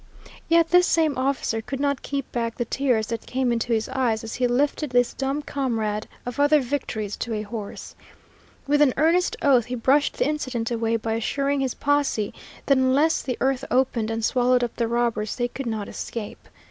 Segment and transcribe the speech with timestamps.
[0.49, 4.23] Yet this same officer could not keep back the tears that came into his eyes
[4.23, 7.93] as he lifted this dumb comrade of other victories to a horse.
[8.65, 12.33] With an earnest oath he brushed the incident away by assuring his posse
[12.65, 16.47] that unless the earth opened and swallowed up the robbers they could not escape.